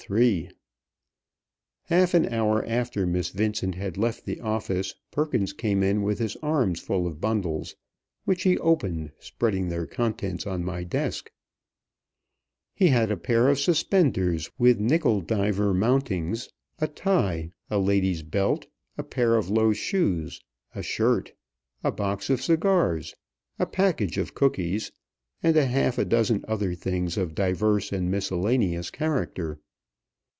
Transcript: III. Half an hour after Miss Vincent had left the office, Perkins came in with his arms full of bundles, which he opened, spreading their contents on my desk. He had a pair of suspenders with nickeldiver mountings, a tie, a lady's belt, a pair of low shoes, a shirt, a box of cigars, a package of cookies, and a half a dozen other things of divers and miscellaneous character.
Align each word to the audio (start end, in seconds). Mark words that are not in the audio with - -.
III. 0.09 0.49
Half 1.83 2.15
an 2.15 2.25
hour 2.33 2.65
after 2.65 3.05
Miss 3.05 3.29
Vincent 3.29 3.75
had 3.75 3.97
left 3.97 4.25
the 4.25 4.41
office, 4.41 4.95
Perkins 5.11 5.53
came 5.53 5.83
in 5.83 6.01
with 6.01 6.17
his 6.17 6.35
arms 6.37 6.79
full 6.79 7.05
of 7.05 7.21
bundles, 7.21 7.75
which 8.25 8.41
he 8.41 8.57
opened, 8.57 9.11
spreading 9.19 9.69
their 9.69 9.85
contents 9.85 10.47
on 10.47 10.65
my 10.65 10.83
desk. 10.83 11.31
He 12.73 12.87
had 12.87 13.11
a 13.11 13.15
pair 13.15 13.47
of 13.47 13.59
suspenders 13.59 14.49
with 14.57 14.79
nickeldiver 14.79 15.71
mountings, 15.71 16.49
a 16.79 16.87
tie, 16.87 17.51
a 17.69 17.77
lady's 17.77 18.23
belt, 18.23 18.65
a 18.97 19.03
pair 19.03 19.35
of 19.37 19.51
low 19.51 19.71
shoes, 19.71 20.41
a 20.73 20.81
shirt, 20.81 21.33
a 21.83 21.91
box 21.91 22.31
of 22.31 22.41
cigars, 22.41 23.13
a 23.59 23.67
package 23.67 24.17
of 24.17 24.33
cookies, 24.33 24.91
and 25.43 25.55
a 25.55 25.67
half 25.67 25.99
a 25.99 26.05
dozen 26.05 26.43
other 26.47 26.73
things 26.73 27.17
of 27.17 27.35
divers 27.35 27.93
and 27.93 28.09
miscellaneous 28.09 28.89
character. 28.89 29.59